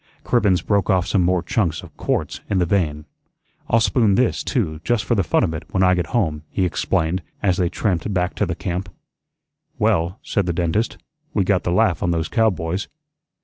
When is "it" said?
5.53-5.63